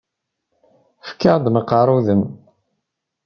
[1.07, 2.21] Fek-aɣ-d meqqaṛ udem.